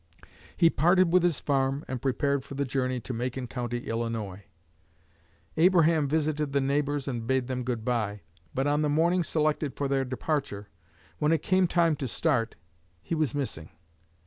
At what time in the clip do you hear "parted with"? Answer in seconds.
0.71-1.21